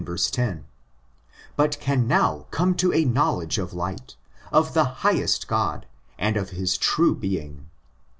10); 0.31 0.65
but 1.55 1.79
can 1.79 2.07
now 2.07 2.47
come 2.49 2.73
to 2.73 2.91
a 2.91 3.05
knowledge 3.05 3.59
of 3.59 3.71
light, 3.71 4.15
of 4.51 4.73
the 4.73 4.83
highest 5.05 5.47
God, 5.47 5.85
and 6.17 6.35
of 6.37 6.49
his 6.49 6.75
true 6.75 7.13
being. 7.13 7.69